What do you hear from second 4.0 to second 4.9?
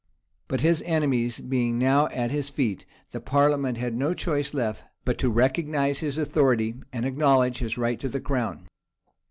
choice left